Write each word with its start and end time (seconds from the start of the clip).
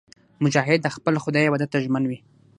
مجاهد 0.43 0.79
د 0.83 0.87
خپل 0.95 1.13
خدای 1.23 1.47
عبادت 1.47 1.69
ته 1.73 1.77
ژمن 1.85 2.03
وي. 2.07 2.19